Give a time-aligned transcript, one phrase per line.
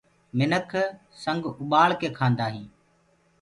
[0.37, 0.71] منک
[1.23, 2.71] سنگ اُڀآݪ ڪي کآندآ هينٚ۔